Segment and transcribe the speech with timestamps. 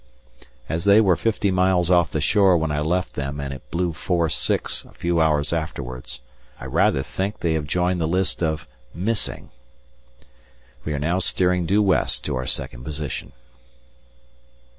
[0.67, 3.93] As they were fifty miles off the shore when I left them and it blew
[3.93, 6.21] force six a few hours afterwards,
[6.59, 9.51] I rather think they have joined the list of "Missing."
[10.85, 13.31] We are now steering due west to our second position.